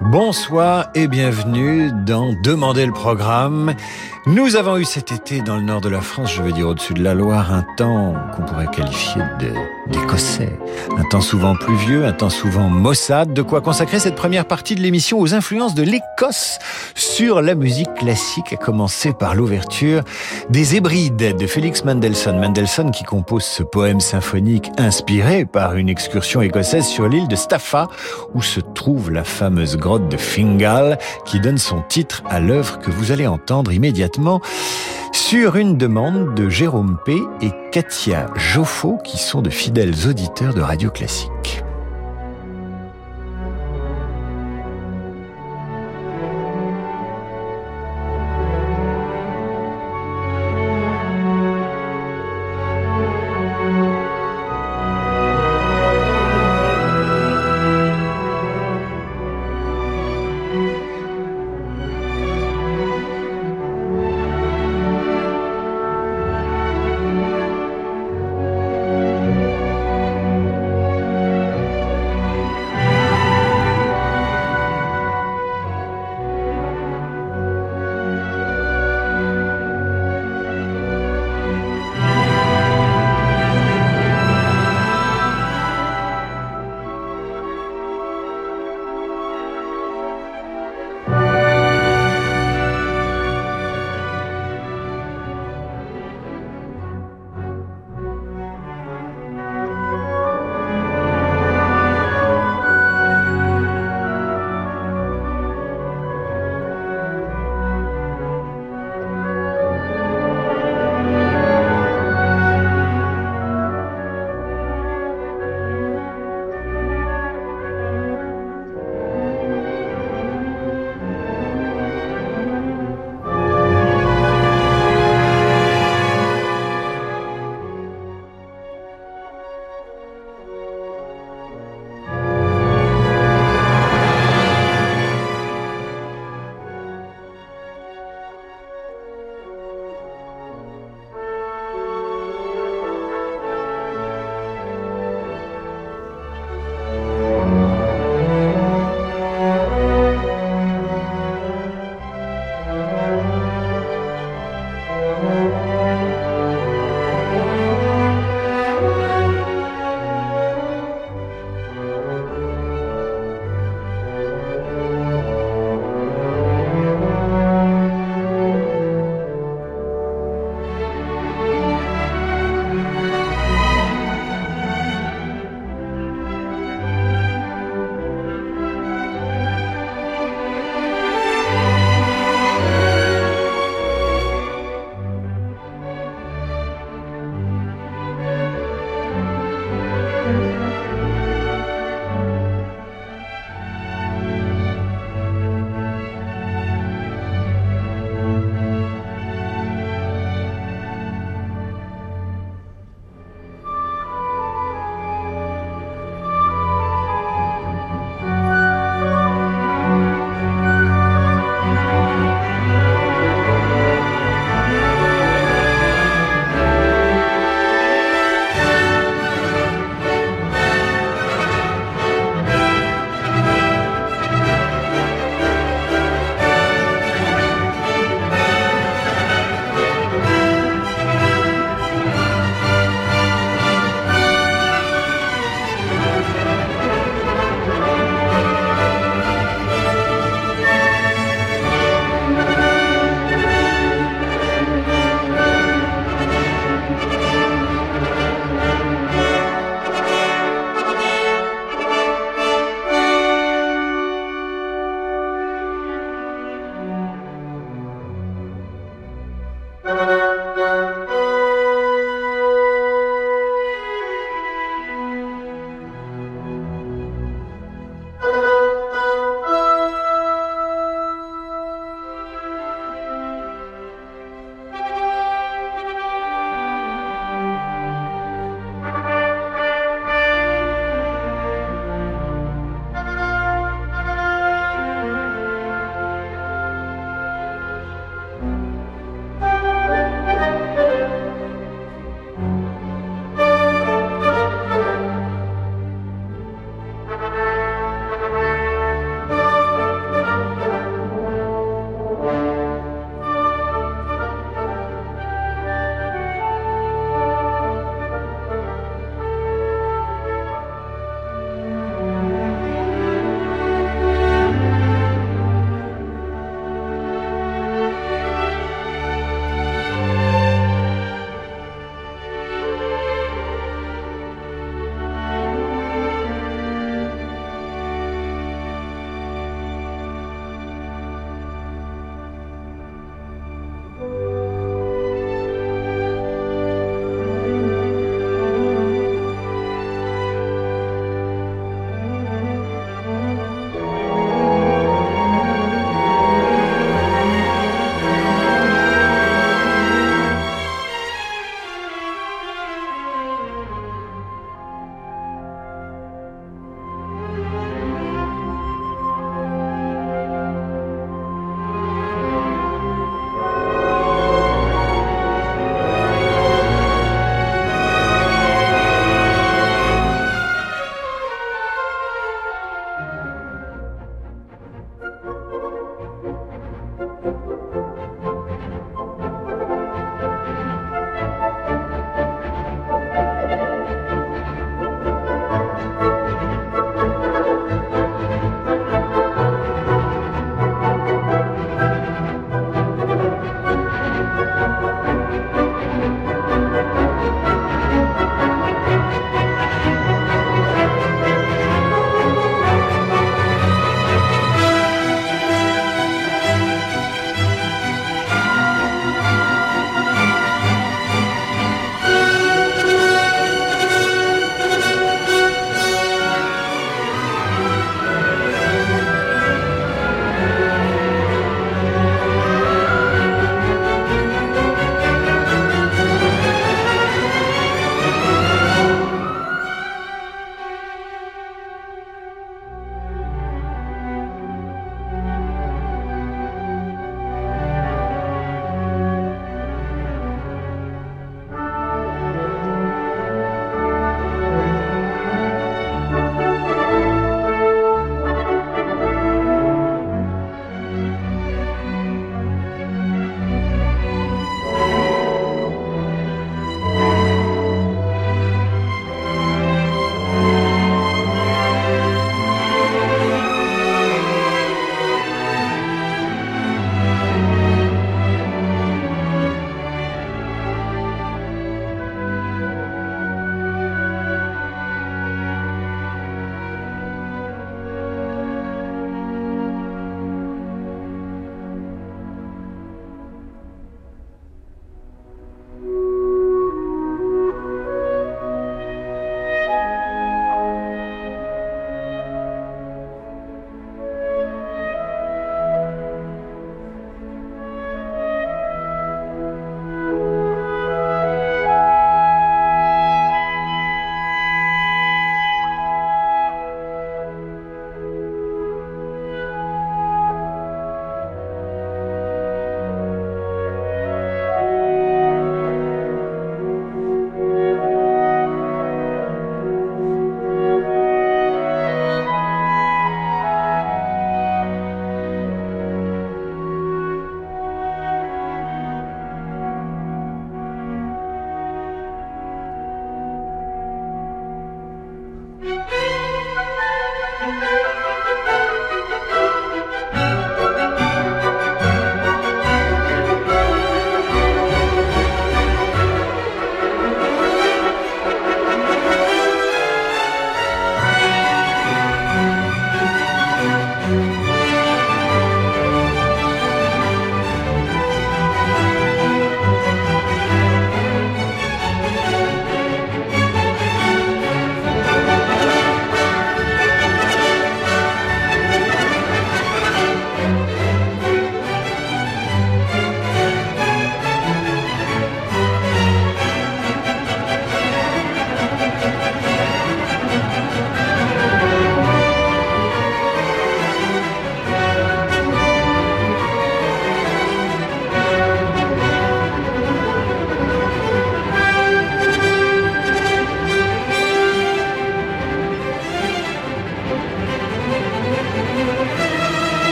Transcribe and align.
Bonsoir 0.00 0.88
et 0.94 1.08
bienvenue 1.08 1.90
dans 1.92 2.32
Demandez 2.42 2.86
le 2.86 2.92
programme. 2.92 3.74
Nous 4.26 4.56
avons 4.56 4.78
eu 4.78 4.84
cet 4.84 5.12
été 5.12 5.40
dans 5.40 5.56
le 5.56 5.62
nord 5.62 5.80
de 5.80 5.88
la 5.88 6.00
France, 6.00 6.32
je 6.34 6.42
veux 6.42 6.52
dire 6.52 6.68
au-dessus 6.68 6.94
de 6.94 7.02
la 7.02 7.14
Loire, 7.14 7.52
un 7.52 7.64
temps 7.76 8.14
qu'on 8.34 8.42
pourrait 8.42 8.66
qualifier 8.66 9.22
d'écossais. 9.90 10.58
Un 10.96 11.04
temps 11.04 11.20
souvent 11.20 11.54
pluvieux, 11.54 12.04
un 12.06 12.12
temps 12.12 12.30
souvent 12.30 12.68
maussade, 12.68 13.32
de 13.32 13.42
quoi 13.42 13.60
consacrer 13.60 13.98
cette 13.98 14.14
première 14.14 14.46
partie 14.46 14.74
de 14.74 14.80
l'émission 14.80 15.18
aux 15.20 15.34
influences 15.34 15.74
de 15.74 15.82
l'Écosse 15.82 16.58
sur 16.94 17.42
la 17.42 17.54
musique 17.54 17.92
classique, 17.94 18.52
à 18.52 18.56
commencer 18.56 19.12
par 19.12 19.34
l'ouverture 19.34 20.02
des 20.48 20.76
Hébrides 20.76 21.36
de 21.36 21.46
Félix 21.46 21.84
Mendelssohn. 21.84 22.38
Mendelssohn 22.38 22.90
qui 22.90 23.04
compose 23.04 23.44
ce 23.44 23.62
poème 23.62 24.00
symphonique 24.00 24.70
inspiré 24.78 25.44
par 25.44 25.76
une 25.76 25.88
excursion 25.88 26.40
écossaise 26.40 26.86
sur 26.86 27.08
l'île 27.08 27.28
de 27.28 27.36
Staffa, 27.36 27.88
où 28.34 28.42
se 28.42 28.60
trouve 28.60 29.10
la 29.10 29.24
fameuse 29.24 29.76
de 29.98 30.16
Fingal, 30.16 30.98
qui 31.24 31.40
donne 31.40 31.58
son 31.58 31.82
titre 31.82 32.22
à 32.28 32.40
l'œuvre 32.40 32.78
que 32.78 32.90
vous 32.90 33.12
allez 33.12 33.26
entendre 33.26 33.72
immédiatement 33.72 34.40
sur 35.12 35.56
une 35.56 35.76
demande 35.76 36.34
de 36.34 36.48
Jérôme 36.48 36.98
P. 37.04 37.16
et 37.40 37.50
Katia 37.72 38.26
Joffo, 38.36 38.98
qui 39.04 39.18
sont 39.18 39.42
de 39.42 39.50
fidèles 39.50 40.06
auditeurs 40.08 40.54
de 40.54 40.60
Radio 40.60 40.90
Classique. 40.90 41.62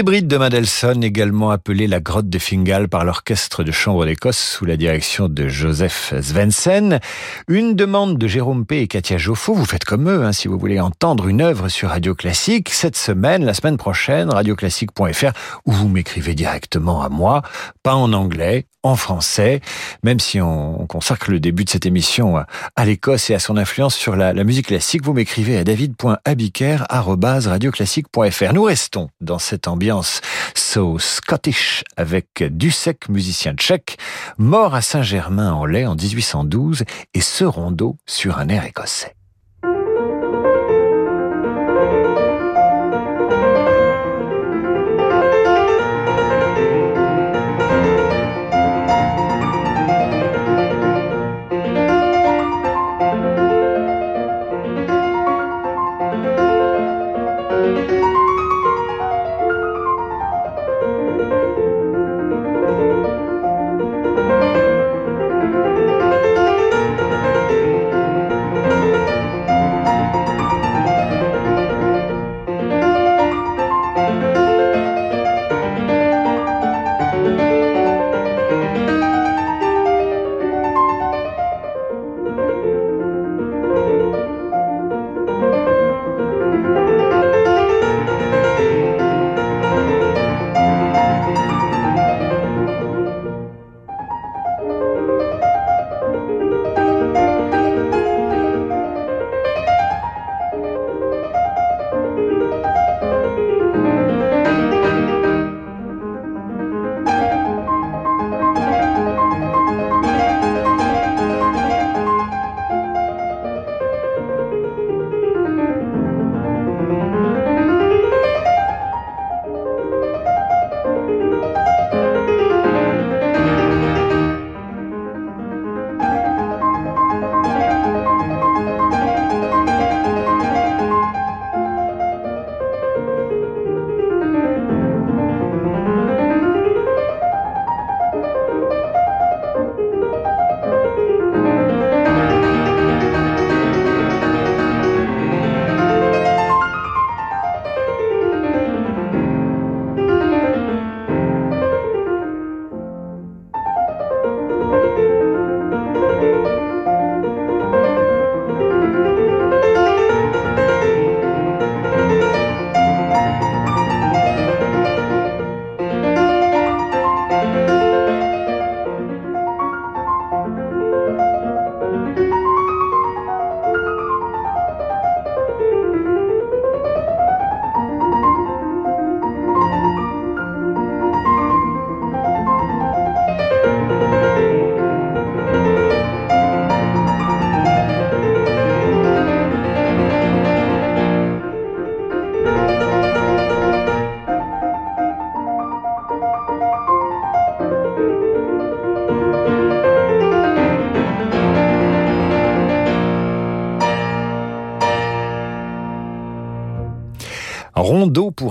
Hébrides 0.00 0.28
de 0.28 0.38
Mendelssohn, 0.38 1.04
également 1.04 1.50
appelés 1.50 1.86
la 1.86 2.00
grotte 2.00 2.30
de 2.30 2.38
Fingal 2.38 2.88
par 2.88 3.04
l'orchestre 3.04 3.64
de 3.64 3.70
chambre 3.70 4.06
d'Écosse 4.06 4.38
sous 4.38 4.64
la 4.64 4.78
direction 4.78 5.28
de 5.28 5.46
Joseph 5.46 6.14
Svensson. 6.22 7.00
Une 7.48 7.74
demande 7.74 8.16
de 8.16 8.26
Jérôme 8.26 8.64
P. 8.64 8.80
et 8.80 8.88
Katia 8.88 9.18
Joffo. 9.18 9.52
Vous 9.52 9.66
faites 9.66 9.84
comme 9.84 10.08
eux, 10.08 10.24
hein, 10.24 10.32
si 10.32 10.48
vous 10.48 10.58
voulez 10.58 10.80
entendre 10.80 11.28
une 11.28 11.42
œuvre 11.42 11.68
sur 11.68 11.90
Radio 11.90 12.14
Classique. 12.14 12.70
Cette 12.70 12.96
semaine, 12.96 13.44
la 13.44 13.52
semaine 13.52 13.76
prochaine, 13.76 14.30
radioclassique.fr, 14.30 15.32
où 15.66 15.72
vous 15.72 15.88
m'écrivez 15.90 16.32
directement 16.32 17.02
à 17.02 17.10
moi, 17.10 17.42
pas 17.82 17.94
en 17.94 18.14
anglais, 18.14 18.68
en 18.82 18.96
français, 18.96 19.60
même 20.02 20.18
si 20.20 20.40
on 20.40 20.86
consacre 20.86 21.30
le 21.30 21.38
début 21.40 21.64
de 21.64 21.70
cette 21.70 21.86
émission 21.86 22.44
à 22.76 22.84
l'Écosse 22.84 23.30
et 23.30 23.34
à 23.34 23.38
son 23.38 23.56
influence 23.56 23.94
sur 23.94 24.16
la, 24.16 24.34
musique 24.44 24.66
classique, 24.68 25.04
vous 25.04 25.12
m'écrivez 25.12 25.58
à 25.58 25.64
david.abiker.radioclassique.fr. 25.64 28.54
Nous 28.54 28.62
restons 28.62 29.10
dans 29.20 29.38
cette 29.38 29.68
ambiance 29.68 30.22
so 30.54 30.98
Scottish 30.98 31.84
avec 31.96 32.42
Dussek, 32.42 33.08
musicien 33.08 33.54
tchèque, 33.54 33.98
mort 34.38 34.74
à 34.74 34.82
Saint-Germain-en-Laye 34.82 35.86
en 35.86 35.94
1812 35.94 36.82
et 37.14 37.20
ce 37.20 37.44
rondeau 37.44 37.96
sur 38.06 38.38
un 38.38 38.48
air 38.48 38.64
écossais. 38.64 39.14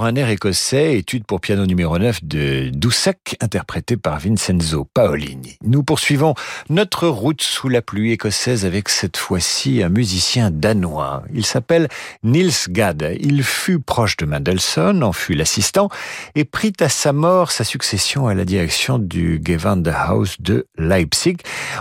Un 0.09 0.15
air 0.15 0.29
écossais, 0.29 0.97
étude 0.97 1.23
pour 1.23 1.39
piano 1.39 1.67
numéro 1.67 1.99
9 1.99 2.23
de 2.23 2.71
Dussek, 2.73 3.37
interprété 3.41 3.95
par 3.95 4.17
Vincenzo 4.17 4.87
Paolini. 4.91 5.57
Nous 5.63 5.83
poursuivons 5.83 6.33
notre 6.67 7.07
route 7.07 7.43
sous 7.43 7.69
la 7.69 7.83
pluie 7.83 8.13
écossaise 8.13 8.65
avec 8.65 8.89
cette 8.89 9.17
fois-ci 9.17 9.83
un 9.83 9.89
musicien 9.89 10.49
danois. 10.49 11.21
Il 11.31 11.45
s'appelle 11.45 11.89
Nils 12.23 12.69
Gad. 12.69 13.17
Il 13.19 13.43
fut 13.43 13.79
proche 13.79 14.17
de 14.17 14.25
Mendelssohn, 14.25 15.03
en 15.03 15.13
fut 15.13 15.35
l'assistant, 15.35 15.89
et 16.33 16.43
prit 16.43 16.73
à 16.79 16.89
sa 16.89 17.13
mort 17.13 17.51
sa 17.51 17.63
succession 17.63 18.25
à 18.25 18.33
la 18.33 18.45
direction 18.45 18.97
du 18.97 19.39
Gewandhaus 19.45 20.37
de 20.39 20.65
Leipzig. 20.79 21.37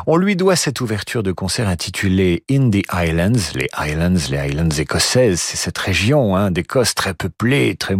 On 0.06 0.18
lui 0.18 0.36
doit 0.36 0.56
cette 0.56 0.82
ouverture 0.82 1.22
de 1.22 1.32
concert 1.32 1.66
intitulée 1.66 2.44
In 2.50 2.68
the 2.68 2.84
Islands, 2.92 3.54
les 3.54 3.68
Islands, 3.78 4.28
les 4.30 4.48
Islands 4.48 4.76
écossaises, 4.76 5.40
c'est 5.40 5.56
cette 5.56 5.78
région 5.78 6.36
hein, 6.36 6.50
d'Écosse 6.50 6.94
très 6.94 7.14
peuplée 7.14 7.74
très 7.74 7.96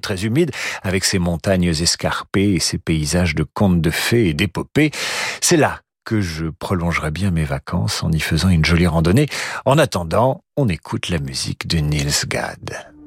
très 0.00 0.24
humide, 0.24 0.50
avec 0.82 1.04
ses 1.04 1.18
montagnes 1.18 1.68
escarpées 1.68 2.54
et 2.54 2.60
ses 2.60 2.78
paysages 2.78 3.34
de 3.34 3.44
contes 3.44 3.80
de 3.80 3.90
fées 3.90 4.28
et 4.28 4.34
d'épopées. 4.34 4.90
C'est 5.40 5.56
là 5.56 5.80
que 6.04 6.20
je 6.20 6.46
prolongerai 6.46 7.10
bien 7.10 7.30
mes 7.30 7.44
vacances 7.44 8.02
en 8.02 8.10
y 8.10 8.20
faisant 8.20 8.48
une 8.48 8.64
jolie 8.64 8.86
randonnée. 8.86 9.28
En 9.64 9.78
attendant, 9.78 10.42
on 10.56 10.68
écoute 10.68 11.08
la 11.08 11.18
musique 11.18 11.66
de 11.66 11.78
Niels 11.78 12.26
Gad. 12.26 12.99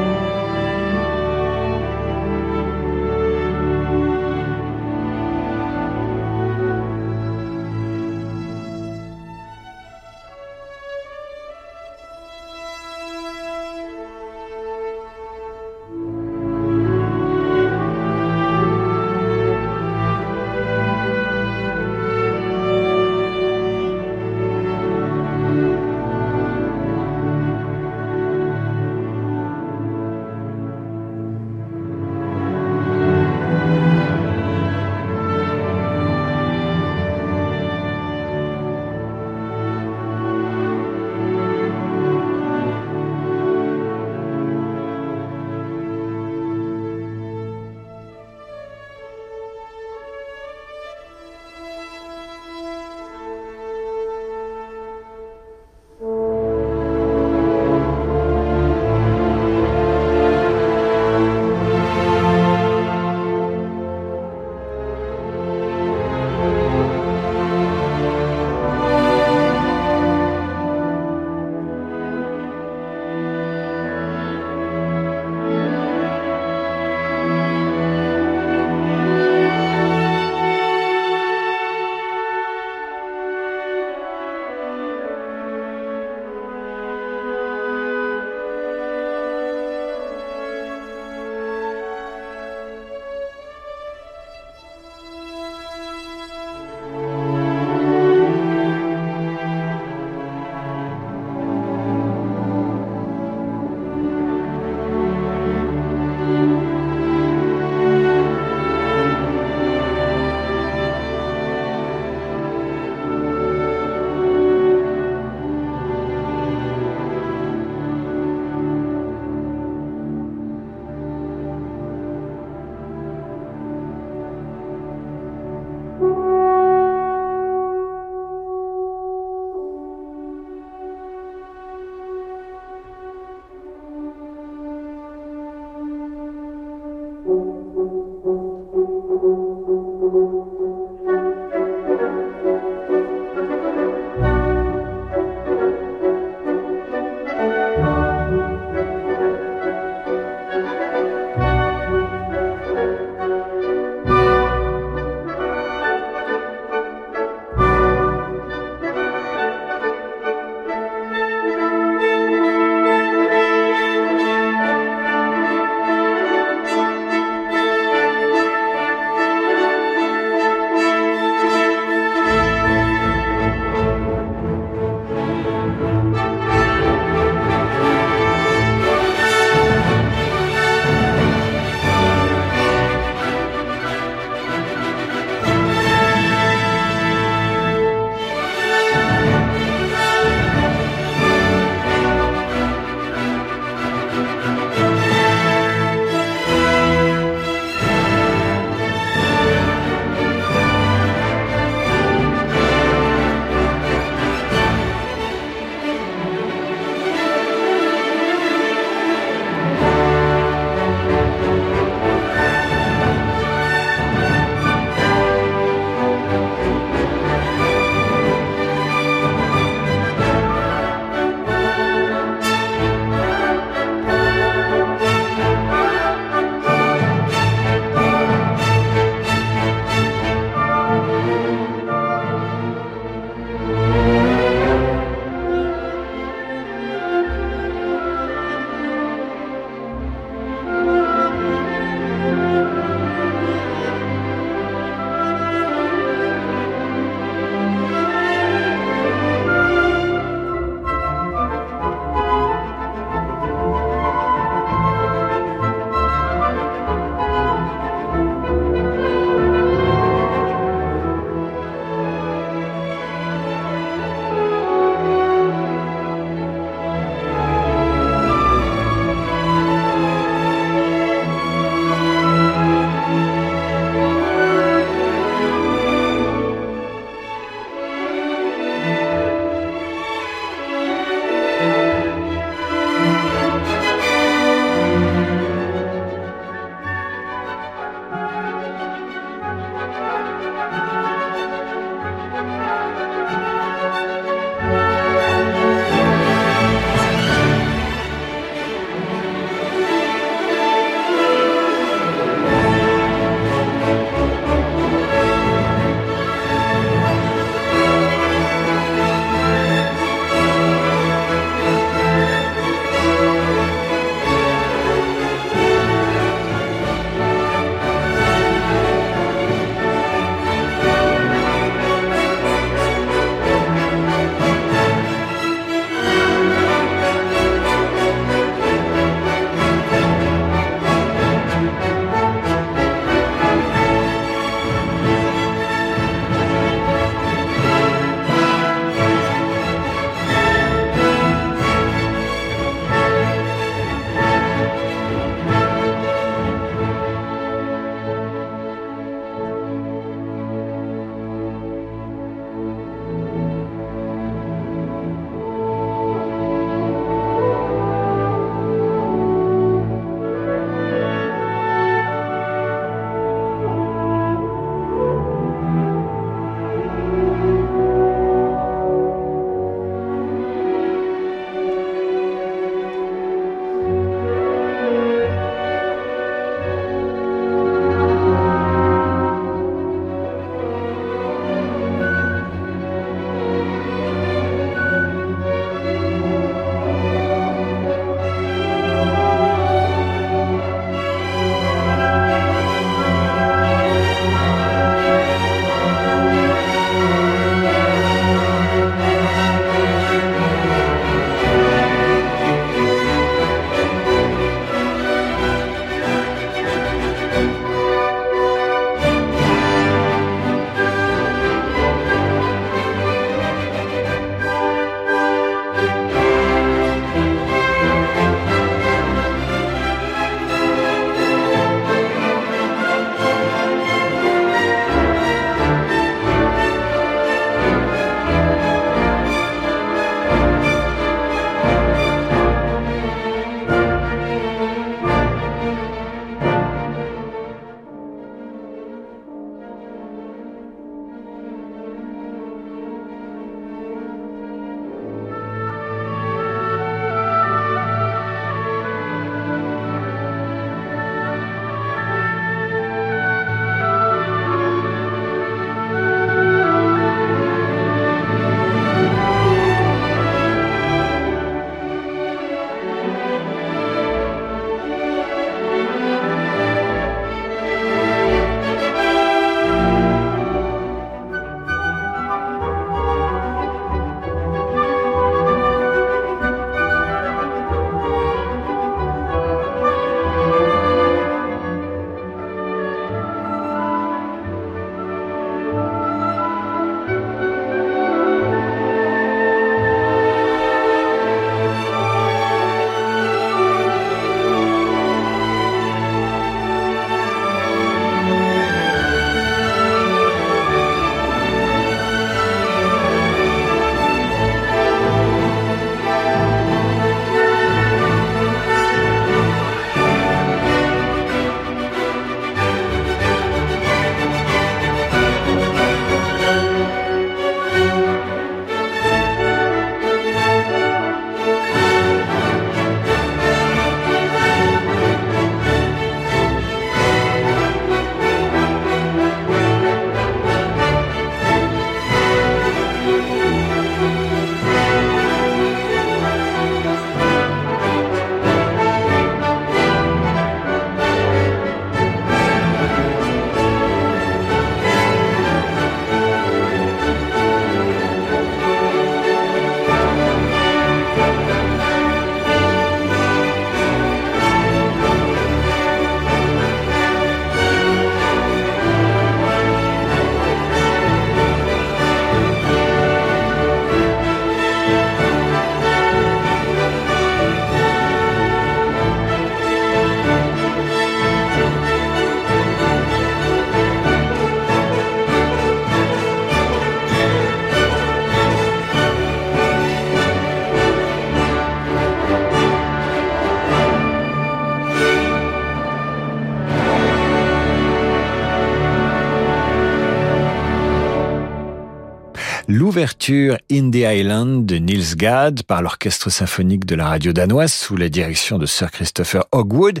L'ouverture 592.96 593.58
In 593.70 593.90
the 593.90 594.06
Island 594.06 594.64
de 594.64 594.76
Niels 594.76 595.16
Gad 595.16 595.64
par 595.64 595.82
l'orchestre 595.82 596.30
symphonique 596.30 596.86
de 596.86 596.94
la 596.94 597.08
radio 597.08 597.34
danoise 597.34 597.70
sous 597.70 597.94
la 597.94 598.08
direction 598.08 598.56
de 598.56 598.64
Sir 598.64 598.90
Christopher 598.90 599.44
Hogwood. 599.52 600.00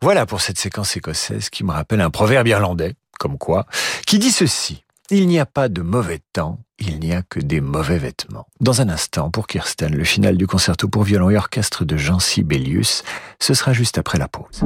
Voilà 0.00 0.24
pour 0.24 0.40
cette 0.40 0.56
séquence 0.56 0.96
écossaise 0.96 1.50
qui 1.50 1.64
me 1.64 1.72
rappelle 1.72 2.00
un 2.00 2.10
proverbe 2.10 2.46
irlandais, 2.46 2.94
comme 3.18 3.38
quoi, 3.38 3.66
qui 4.06 4.20
dit 4.20 4.30
ceci. 4.30 4.84
Il 5.10 5.26
n'y 5.26 5.40
a 5.40 5.46
pas 5.46 5.68
de 5.68 5.82
mauvais 5.82 6.20
temps, 6.32 6.60
il 6.78 7.00
n'y 7.00 7.12
a 7.12 7.22
que 7.22 7.40
des 7.40 7.60
mauvais 7.60 7.98
vêtements. 7.98 8.46
Dans 8.60 8.80
un 8.80 8.88
instant, 8.88 9.32
pour 9.32 9.48
Kirsten, 9.48 9.92
le 9.92 10.04
final 10.04 10.36
du 10.36 10.46
concerto 10.46 10.86
pour 10.86 11.02
violon 11.02 11.30
et 11.30 11.36
orchestre 11.36 11.84
de 11.84 11.96
Jean 11.96 12.20
Sibelius, 12.20 13.02
ce 13.40 13.52
sera 13.52 13.72
juste 13.72 13.98
après 13.98 14.18
la 14.18 14.28
pause. 14.28 14.62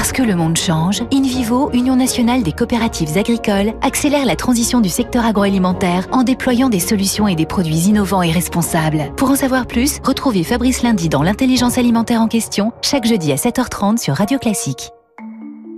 Parce 0.00 0.12
que 0.12 0.22
le 0.22 0.34
monde 0.34 0.56
change, 0.56 1.02
InVivo, 1.12 1.70
Union 1.74 1.94
nationale 1.94 2.42
des 2.42 2.52
coopératives 2.52 3.18
agricoles, 3.18 3.74
accélère 3.82 4.24
la 4.24 4.34
transition 4.34 4.80
du 4.80 4.88
secteur 4.88 5.26
agroalimentaire 5.26 6.08
en 6.10 6.22
déployant 6.22 6.70
des 6.70 6.80
solutions 6.80 7.28
et 7.28 7.34
des 7.34 7.44
produits 7.44 7.80
innovants 7.80 8.22
et 8.22 8.30
responsables. 8.30 9.12
Pour 9.18 9.28
en 9.28 9.36
savoir 9.36 9.66
plus, 9.66 10.00
retrouvez 10.02 10.42
Fabrice 10.42 10.82
Lundi 10.82 11.10
dans 11.10 11.22
l'intelligence 11.22 11.76
alimentaire 11.76 12.22
en 12.22 12.28
question, 12.28 12.72
chaque 12.80 13.04
jeudi 13.04 13.30
à 13.30 13.34
7h30 13.34 13.98
sur 13.98 14.14
Radio 14.14 14.38
Classique. 14.38 14.88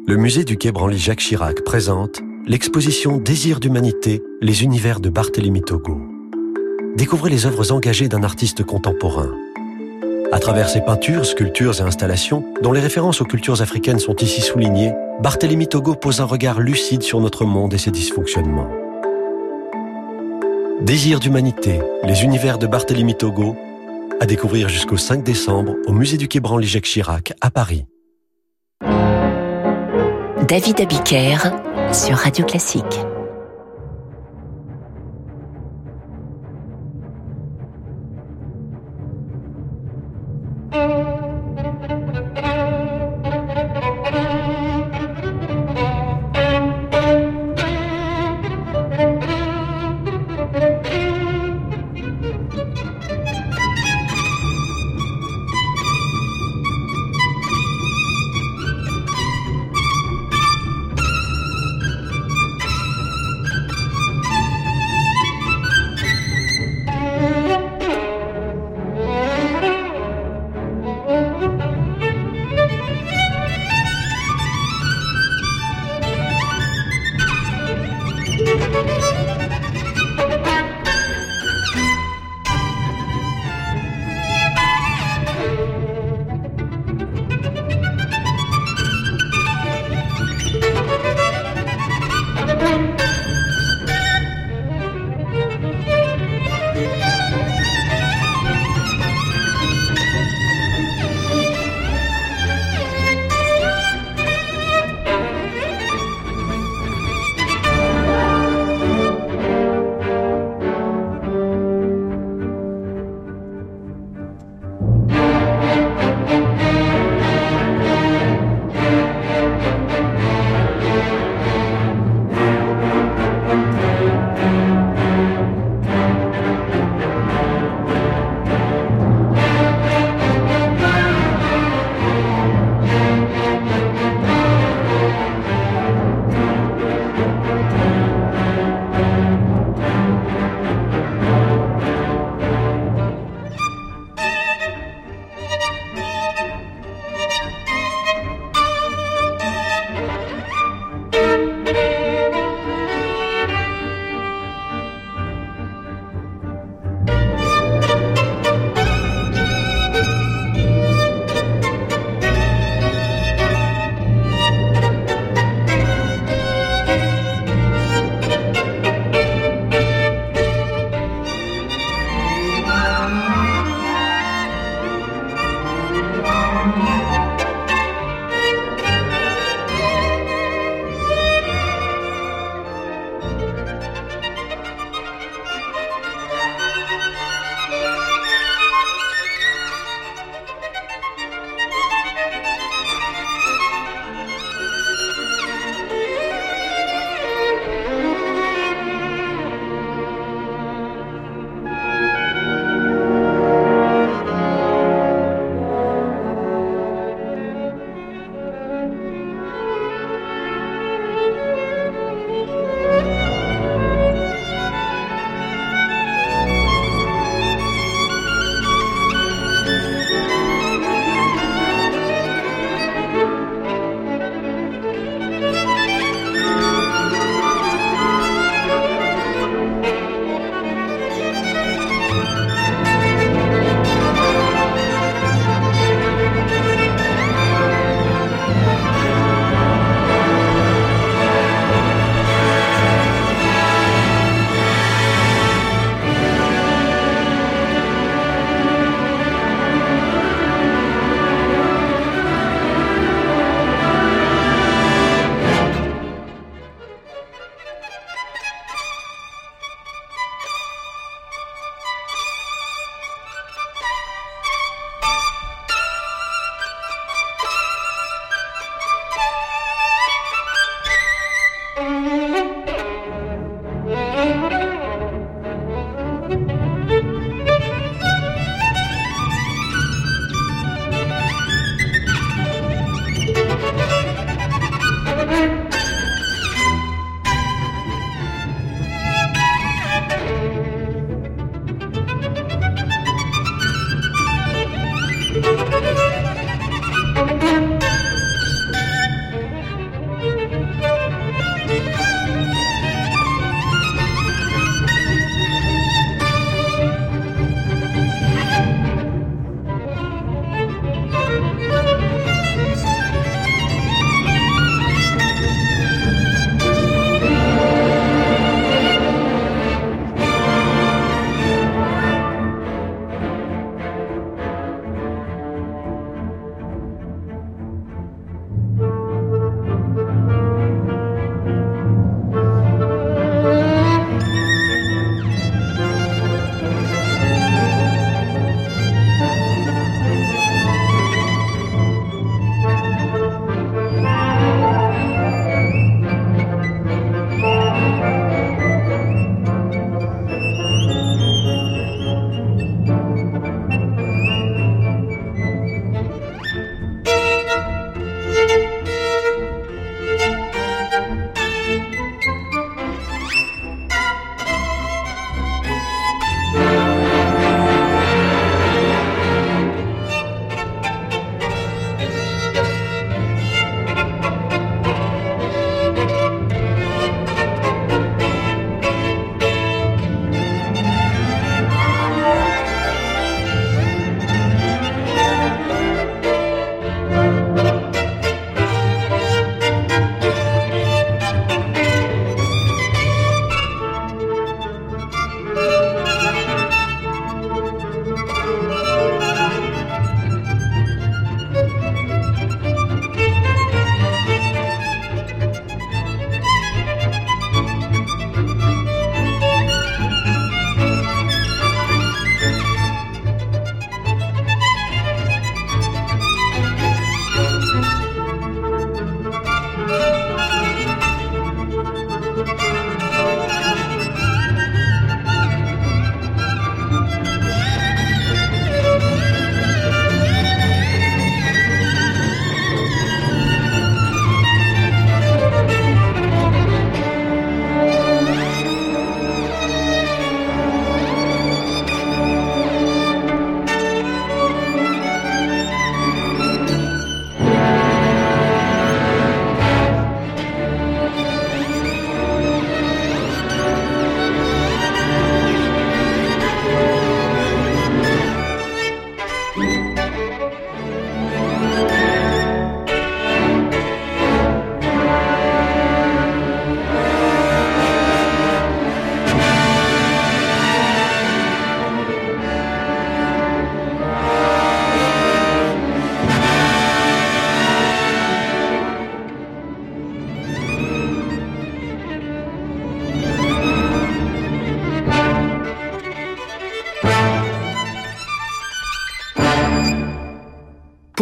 Le 0.06 0.16
musée 0.16 0.44
du 0.44 0.56
Quai 0.56 0.70
Branly-Jacques 0.70 1.18
Chirac 1.18 1.64
présente 1.64 2.20
l'exposition 2.46 3.16
Désir 3.16 3.58
d'humanité, 3.58 4.22
les 4.40 4.62
univers 4.62 5.00
de 5.00 5.10
Barthélemy 5.10 5.62
Togo. 5.62 6.00
Découvrez 6.94 7.30
les 7.30 7.44
œuvres 7.46 7.72
engagées 7.72 8.06
d'un 8.06 8.22
artiste 8.22 8.62
contemporain. 8.62 9.32
À 10.30 10.38
travers 10.38 10.68
ses 10.68 10.80
peintures, 10.80 11.26
sculptures 11.26 11.80
et 11.80 11.82
installations, 11.82 12.44
dont 12.62 12.72
les 12.72 12.80
références 12.80 13.20
aux 13.20 13.24
cultures 13.24 13.60
africaines 13.60 13.98
sont 13.98 14.16
ici 14.16 14.40
soulignées, 14.40 14.92
Barthélemy 15.20 15.66
Togo 15.66 15.94
pose 15.94 16.20
un 16.20 16.24
regard 16.24 16.60
lucide 16.60 17.02
sur 17.02 17.20
notre 17.20 17.44
monde 17.44 17.74
et 17.74 17.78
ses 17.78 17.90
dysfonctionnements. 17.90 18.68
Désir 20.82 21.20
d'humanité, 21.20 21.80
les 22.04 22.24
univers 22.24 22.58
de 22.58 22.66
Barthélemy 22.66 23.14
Togo, 23.14 23.56
à 24.20 24.26
découvrir 24.26 24.68
jusqu'au 24.68 24.96
5 24.96 25.22
décembre 25.22 25.74
au 25.86 25.92
musée 25.92 26.16
du 26.16 26.28
Quai 26.28 26.40
Branly-Jacques 26.40 26.84
Chirac 26.84 27.32
à 27.40 27.50
Paris. 27.50 27.86
David 30.48 30.80
Abiker 30.80 31.38
sur 31.92 32.16
Radio 32.16 32.44
Classique. 32.44 33.00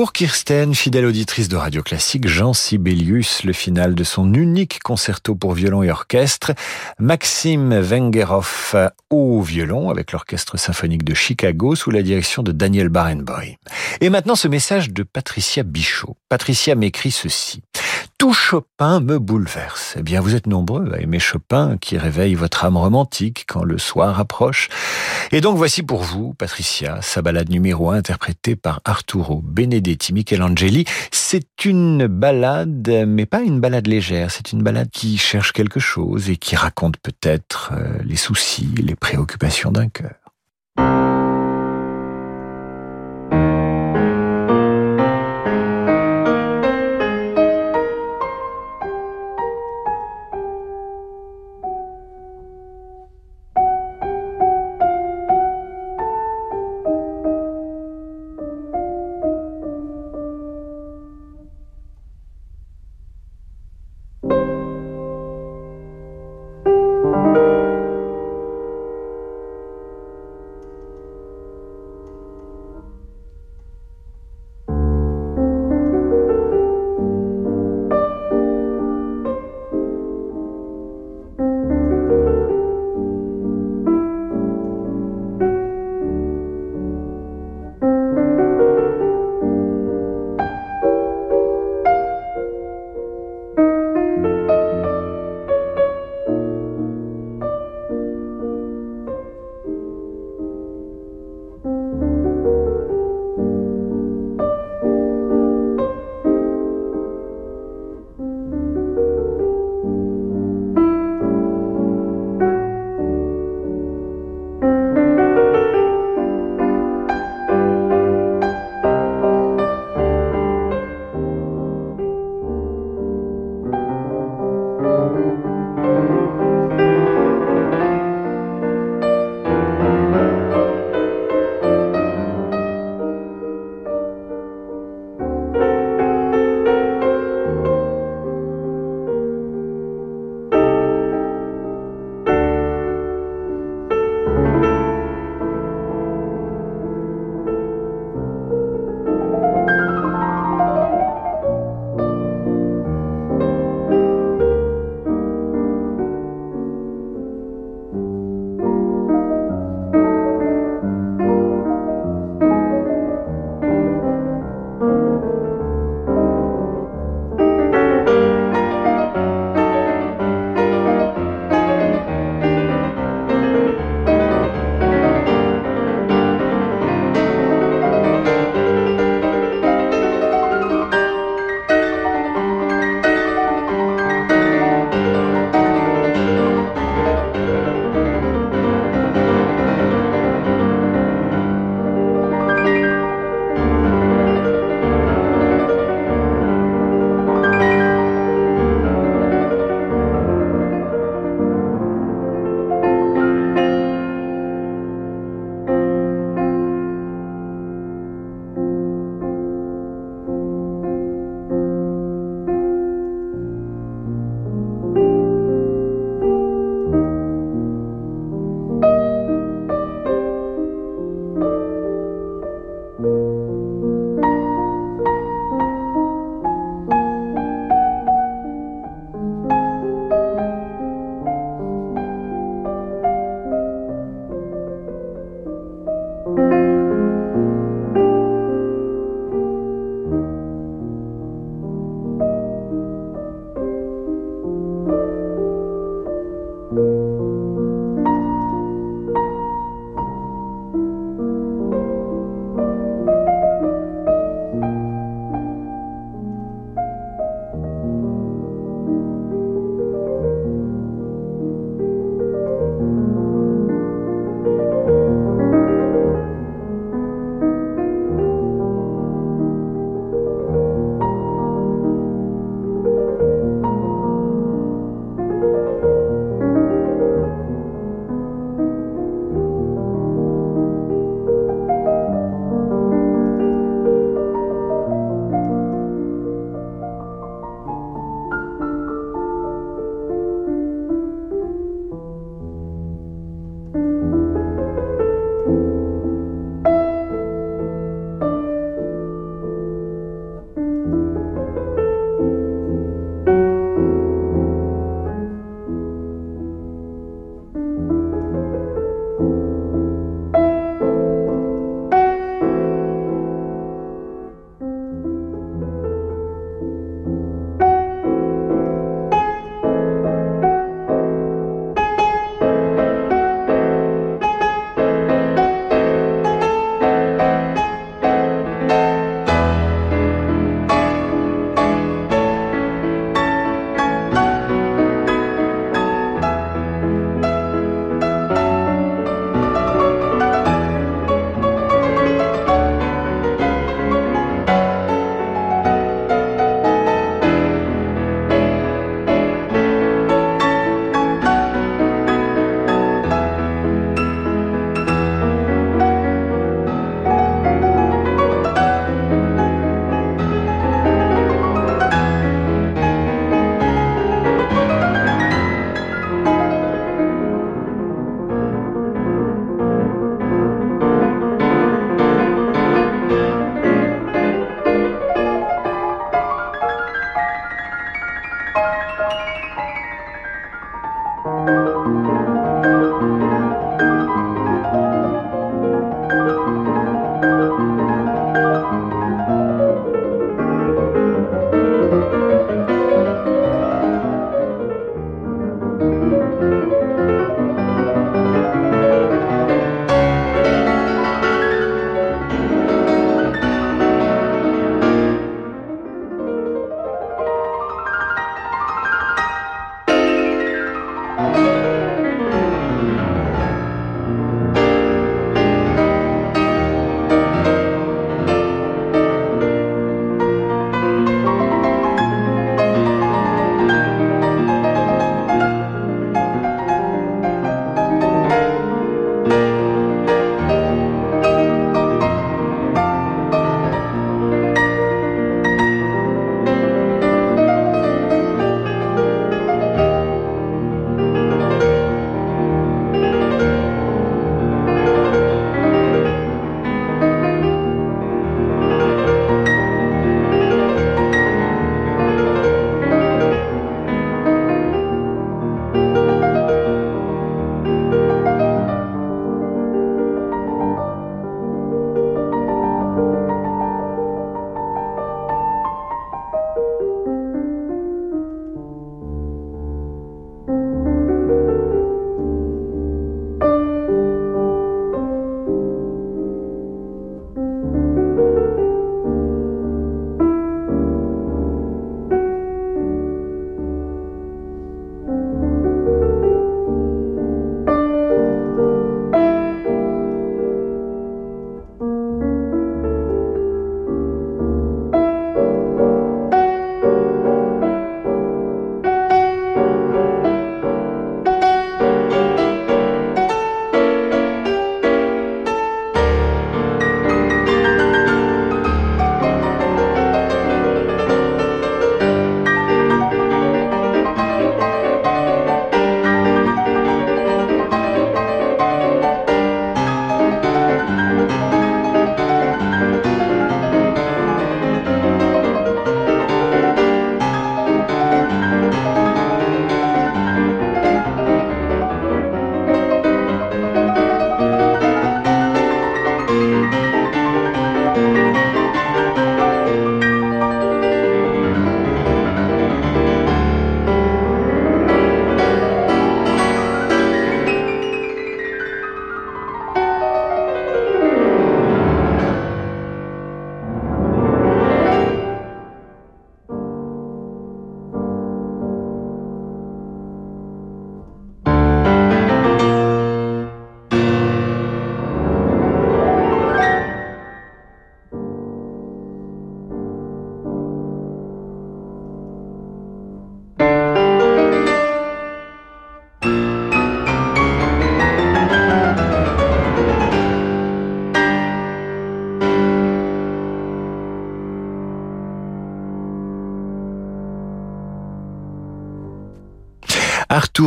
Pour 0.00 0.14
Kirsten, 0.14 0.74
fidèle 0.74 1.04
auditrice 1.04 1.50
de 1.50 1.56
Radio 1.58 1.82
Classique, 1.82 2.26
Jean 2.26 2.54
Sibelius, 2.54 3.44
le 3.44 3.52
final 3.52 3.94
de 3.94 4.02
son 4.02 4.32
unique 4.32 4.78
concerto 4.82 5.34
pour 5.34 5.52
violon 5.52 5.82
et 5.82 5.90
orchestre, 5.90 6.52
Maxime 6.98 7.78
Wengeroff 7.82 8.74
au 9.10 9.42
violon 9.42 9.90
avec 9.90 10.12
l'Orchestre 10.12 10.56
symphonique 10.56 11.04
de 11.04 11.12
Chicago 11.12 11.74
sous 11.74 11.90
la 11.90 12.00
direction 12.00 12.42
de 12.42 12.50
Daniel 12.50 12.88
Barenboim. 12.88 13.56
Et 14.00 14.08
maintenant 14.08 14.36
ce 14.36 14.48
message 14.48 14.90
de 14.90 15.02
Patricia 15.02 15.64
Bichot. 15.64 16.16
Patricia 16.30 16.74
m'écrit 16.74 17.10
ceci 17.10 17.60
tout 18.20 18.34
Chopin 18.34 19.00
me 19.00 19.18
bouleverse. 19.18 19.94
Eh 19.98 20.02
bien, 20.02 20.20
vous 20.20 20.34
êtes 20.34 20.46
nombreux 20.46 20.92
à 20.92 21.00
aimer 21.00 21.18
Chopin 21.18 21.78
qui 21.80 21.96
réveille 21.96 22.34
votre 22.34 22.66
âme 22.66 22.76
romantique 22.76 23.46
quand 23.48 23.64
le 23.64 23.78
soir 23.78 24.20
approche. 24.20 24.68
Et 25.32 25.40
donc, 25.40 25.56
voici 25.56 25.82
pour 25.82 26.02
vous, 26.02 26.34
Patricia, 26.34 26.98
sa 27.00 27.22
balade 27.22 27.48
numéro 27.48 27.90
1 27.90 27.96
interprétée 27.96 28.56
par 28.56 28.82
Arturo 28.84 29.40
Benedetti 29.42 30.12
Michelangeli. 30.12 30.84
C'est 31.10 31.64
une 31.64 32.08
balade, 32.08 33.06
mais 33.08 33.24
pas 33.24 33.40
une 33.40 33.58
balade 33.58 33.86
légère. 33.86 34.30
C'est 34.30 34.52
une 34.52 34.62
balade 34.62 34.90
qui 34.90 35.16
cherche 35.16 35.54
quelque 35.54 35.80
chose 35.80 36.28
et 36.28 36.36
qui 36.36 36.56
raconte 36.56 36.98
peut-être 36.98 37.72
euh, 37.72 38.00
les 38.04 38.16
soucis, 38.16 38.68
les 38.76 38.96
préoccupations 38.96 39.72
d'un 39.72 39.88
cœur. 39.88 41.39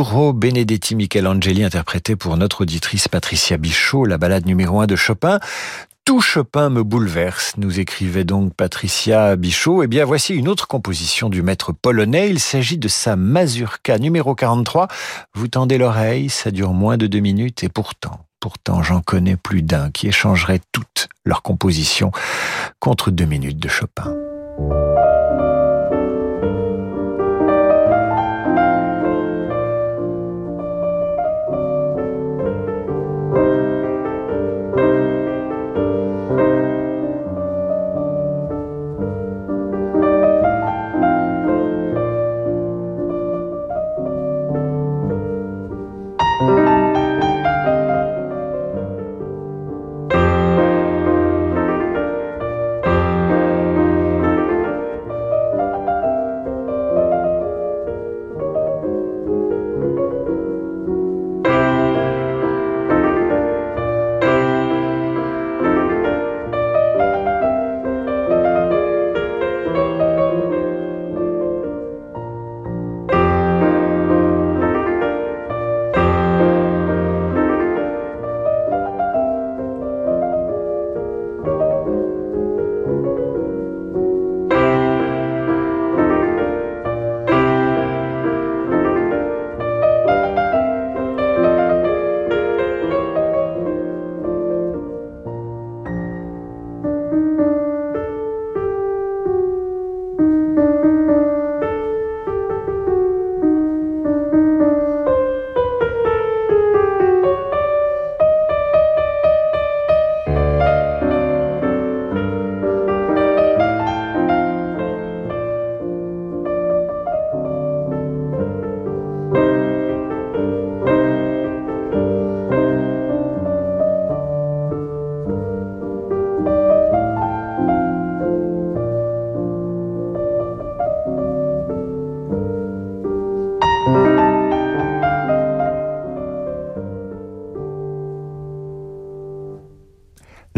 Benedetti 0.04 0.94
Michelangeli 0.96 1.64
interprétait 1.64 2.14
pour 2.14 2.36
notre 2.36 2.62
auditrice 2.62 3.08
Patricia 3.08 3.56
Bichot 3.56 4.04
la 4.04 4.18
balade 4.18 4.44
numéro 4.44 4.80
1 4.80 4.86
de 4.86 4.96
Chopin. 4.96 5.40
Tout 6.04 6.20
Chopin 6.20 6.68
me 6.68 6.82
bouleverse, 6.82 7.54
nous 7.56 7.80
écrivait 7.80 8.24
donc 8.24 8.54
Patricia 8.54 9.34
Bichot. 9.36 9.82
Eh 9.82 9.86
bien, 9.86 10.04
voici 10.04 10.34
une 10.34 10.48
autre 10.48 10.68
composition 10.68 11.30
du 11.30 11.42
maître 11.42 11.72
polonais. 11.72 12.28
Il 12.28 12.38
s'agit 12.38 12.76
de 12.76 12.88
sa 12.88 13.16
mazurka 13.16 13.98
numéro 13.98 14.34
43. 14.34 14.88
Vous 15.32 15.48
tendez 15.48 15.78
l'oreille, 15.78 16.28
ça 16.28 16.50
dure 16.50 16.74
moins 16.74 16.98
de 16.98 17.06
deux 17.06 17.20
minutes 17.20 17.64
et 17.64 17.70
pourtant, 17.70 18.26
pourtant, 18.40 18.82
j'en 18.82 19.00
connais 19.00 19.36
plus 19.36 19.62
d'un 19.62 19.90
qui 19.90 20.08
échangerait 20.08 20.60
toutes 20.72 21.08
leurs 21.24 21.42
compositions 21.42 22.12
contre 22.78 23.10
deux 23.10 23.24
minutes 23.24 23.58
de 23.58 23.68
Chopin. 23.68 24.14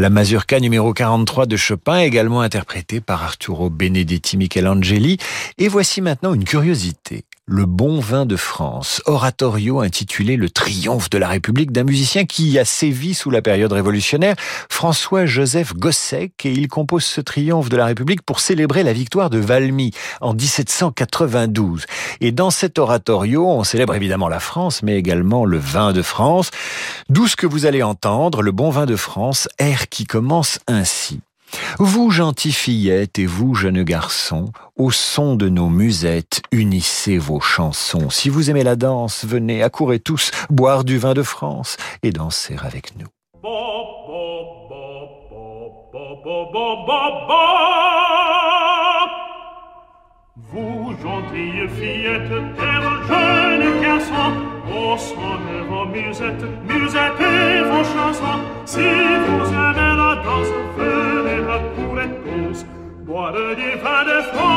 La 0.06 0.10
mazurka 0.10 0.60
numéro 0.60 0.92
43 0.92 1.46
de 1.46 1.56
Chopin, 1.56 1.98
également 1.98 2.40
interprétée 2.40 3.00
par 3.00 3.24
Arturo 3.24 3.70
Benedetti 3.70 4.36
Michelangeli. 4.36 5.18
Et 5.58 5.66
voici 5.66 6.00
maintenant 6.00 6.32
une 6.32 6.44
curiosité. 6.44 7.24
Le 7.48 7.64
bon 7.64 8.00
vin 8.00 8.26
de 8.26 8.34
France, 8.34 9.00
oratorio 9.06 9.78
intitulé 9.78 10.36
Le 10.36 10.50
triomphe 10.50 11.08
de 11.10 11.16
la 11.16 11.28
République 11.28 11.70
d'un 11.70 11.84
musicien 11.84 12.24
qui 12.24 12.58
a 12.58 12.64
sévi 12.64 13.14
sous 13.14 13.30
la 13.30 13.40
période 13.40 13.72
révolutionnaire, 13.72 14.34
François-Joseph 14.68 15.72
Gossec, 15.74 16.44
et 16.44 16.50
il 16.50 16.66
compose 16.66 17.04
ce 17.04 17.20
triomphe 17.20 17.68
de 17.68 17.76
la 17.76 17.86
République 17.86 18.22
pour 18.22 18.40
célébrer 18.40 18.82
la 18.82 18.92
victoire 18.92 19.30
de 19.30 19.38
Valmy 19.38 19.92
en 20.20 20.34
1792. 20.34 21.86
Et 22.20 22.32
dans 22.32 22.50
cet 22.50 22.80
oratorio, 22.80 23.48
on 23.48 23.62
célèbre 23.62 23.94
évidemment 23.94 24.28
la 24.28 24.40
France, 24.40 24.82
mais 24.82 24.96
également 24.96 25.44
le 25.44 25.58
vin 25.58 25.92
de 25.92 26.02
France, 26.02 26.50
d'où 27.10 27.28
ce 27.28 27.36
que 27.36 27.46
vous 27.46 27.64
allez 27.64 27.84
entendre, 27.84 28.42
le 28.42 28.50
bon 28.50 28.70
vin 28.70 28.86
de 28.86 28.96
France, 28.96 29.48
air 29.60 29.88
qui 29.88 30.04
commence 30.04 30.58
ainsi. 30.66 31.20
Vous, 31.78 32.10
gentille 32.10 32.52
fillette, 32.52 33.18
et 33.18 33.26
vous, 33.26 33.54
jeunes 33.54 33.82
garçons, 33.82 34.52
au 34.76 34.90
son 34.90 35.36
de 35.36 35.48
nos 35.48 35.68
musettes, 35.68 36.42
unissez 36.52 37.18
vos 37.18 37.40
chansons. 37.40 38.10
Si 38.10 38.28
vous 38.28 38.50
aimez 38.50 38.62
la 38.62 38.76
danse, 38.76 39.24
venez, 39.24 39.62
accourez 39.62 40.00
tous, 40.00 40.30
boire 40.50 40.84
du 40.84 40.98
vin 40.98 41.14
de 41.14 41.22
France 41.22 41.76
et 42.02 42.10
danser 42.10 42.56
avec 42.62 42.96
nous. 42.96 43.06
Vous, 50.38 50.94
gentille 51.02 51.66
fillette, 51.66 52.30
et 52.30 52.78
vos 52.84 53.00
jeunes 53.08 53.80
garçons, 53.80 54.34
au 54.68 54.98
son 54.98 55.38
de 55.46 55.58
vos 55.66 55.86
musettes, 55.86 56.44
musettez 56.68 57.62
vos 57.64 57.82
chansons. 57.82 58.42
Si 58.66 58.80
vous 58.80 59.46
aimez 59.48 59.96
la 59.96 60.16
danse, 60.22 60.52
venez 60.76 61.40
accourir 61.50 62.10
tous, 62.22 62.66
boire 63.06 63.32
du 63.32 63.70
vin 63.80 64.04
de 64.04 64.22
France. 64.34 64.55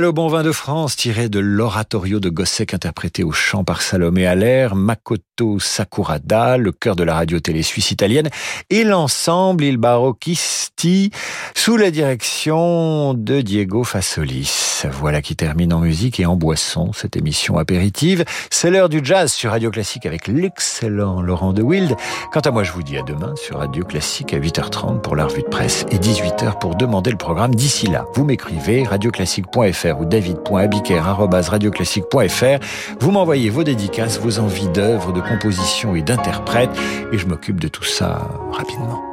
Voilà 0.00 0.08
le 0.08 0.12
bon 0.12 0.28
vin 0.28 0.42
de 0.42 0.50
France 0.50 0.96
tiré 0.96 1.28
de 1.28 1.40
l'oratorio 1.40 2.20
de 2.20 2.30
Gossec 2.30 2.72
interprété 2.72 3.22
au 3.22 3.32
chant 3.32 3.64
par 3.64 3.82
Salomé 3.82 4.26
Allaire, 4.26 4.74
Makoto 4.74 5.58
Sakurada, 5.60 6.56
le 6.56 6.72
cœur 6.72 6.96
de 6.96 7.02
la 7.02 7.12
radio-télé 7.12 7.62
suisse 7.62 7.90
italienne, 7.90 8.30
et 8.70 8.84
l'ensemble 8.84 9.62
Il 9.62 9.76
Barocchisti 9.76 11.10
sous 11.54 11.76
la 11.76 11.90
direction 11.90 13.12
de 13.12 13.42
Diego 13.42 13.84
Fasolis. 13.84 14.69
Voilà 14.88 15.20
qui 15.22 15.36
termine 15.36 15.72
en 15.72 15.80
musique 15.80 16.20
et 16.20 16.26
en 16.26 16.36
boisson 16.36 16.92
cette 16.92 17.16
émission 17.16 17.58
apéritive. 17.58 18.24
C'est 18.50 18.70
l'heure 18.70 18.88
du 18.88 19.00
jazz 19.02 19.32
sur 19.32 19.50
Radio 19.50 19.70
Classique 19.70 20.06
avec 20.06 20.28
l'excellent 20.28 21.22
Laurent 21.22 21.52
de 21.52 21.62
Wild. 21.62 21.96
Quant 22.32 22.40
à 22.40 22.50
moi, 22.50 22.62
je 22.62 22.72
vous 22.72 22.82
dis 22.82 22.96
à 22.96 23.02
demain 23.02 23.34
sur 23.36 23.58
Radio 23.58 23.84
Classique 23.84 24.32
à 24.34 24.38
8h30 24.38 25.00
pour 25.00 25.16
la 25.16 25.26
revue 25.26 25.42
de 25.42 25.48
presse 25.48 25.84
et 25.90 25.98
18h 25.98 26.58
pour 26.58 26.74
demander 26.74 27.10
le 27.10 27.16
programme. 27.16 27.54
D'ici 27.54 27.86
là, 27.86 28.04
vous 28.14 28.24
m'écrivez 28.24 28.84
radioclassique.fr 28.84 30.00
ou 30.00 30.04
david.abiker.radioclassique.fr. 30.04 32.64
Vous 33.00 33.10
m'envoyez 33.10 33.50
vos 33.50 33.64
dédicaces, 33.64 34.20
vos 34.20 34.38
envies 34.38 34.68
d'œuvres, 34.68 35.12
de 35.12 35.20
composition 35.20 35.94
et 35.94 36.02
d'interprètes 36.02 36.70
et 37.12 37.18
je 37.18 37.26
m'occupe 37.26 37.60
de 37.60 37.68
tout 37.68 37.84
ça 37.84 38.28
rapidement. 38.52 39.09